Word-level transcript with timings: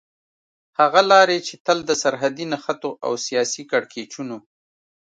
هغه 0.79 1.01
لارې 1.11 1.37
چې 1.47 1.53
تل 1.65 1.77
د 1.89 1.91
سرحدي 2.01 2.45
نښتو 2.51 2.89
او 3.05 3.11
سياسي 3.25 3.63
کړکېچونو 3.71 4.37